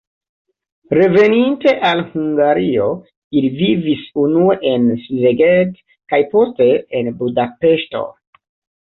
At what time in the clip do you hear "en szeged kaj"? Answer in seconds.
4.71-6.21